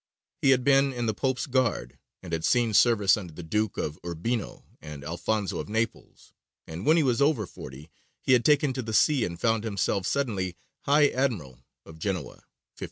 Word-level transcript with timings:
He 0.41 0.49
had 0.49 0.63
been 0.63 0.91
in 0.91 1.05
the 1.05 1.13
Pope's 1.13 1.45
guard, 1.45 1.99
and 2.23 2.33
had 2.33 2.43
seen 2.43 2.73
service 2.73 3.15
under 3.15 3.33
the 3.35 3.43
Duke 3.43 3.77
of 3.77 3.99
Urbino 4.03 4.65
and 4.81 5.03
Alfonso 5.03 5.59
of 5.59 5.69
Naples, 5.69 6.33
and 6.65 6.87
when 6.87 6.97
he 6.97 7.03
was 7.03 7.21
over 7.21 7.45
forty 7.45 7.91
he 8.19 8.33
had 8.33 8.43
taken 8.43 8.73
to 8.73 8.81
the 8.81 8.95
sea 8.95 9.23
and 9.25 9.39
found 9.39 9.63
himself 9.63 10.07
suddenly 10.07 10.57
High 10.85 11.09
Admiral 11.09 11.67
of 11.85 11.99
Genoa 11.99 12.41
(1513). 12.41 12.67